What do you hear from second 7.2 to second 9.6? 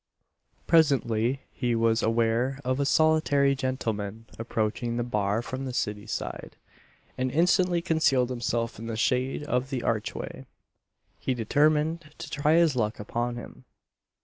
instantly concealed himself in the shade